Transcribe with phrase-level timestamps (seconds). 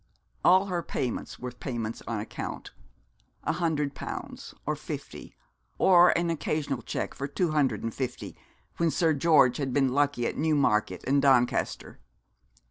[0.43, 2.71] All her payments were payments on account.
[3.43, 5.35] A hundred pounds; or fifty
[5.77, 8.35] or an occasional cheque for two hundred and fifty,
[8.77, 11.99] when Sir George had been lucky at Newmarket and Doncaster.